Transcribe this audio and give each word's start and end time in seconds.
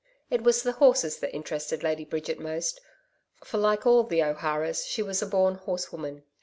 It 0.31 0.41
was 0.43 0.63
the 0.63 0.71
horses 0.71 1.19
that 1.19 1.31
interested 1.31 1.83
Lady 1.83 2.05
Bridget 2.05 2.39
most, 2.39 2.81
for, 3.43 3.59
like 3.59 3.85
all 3.85 4.03
the 4.03 4.23
O'Haras, 4.23 4.83
she 4.87 5.03
was 5.03 5.21
a 5.21 5.27
born 5.27 5.53
horsewoman. 5.53 6.23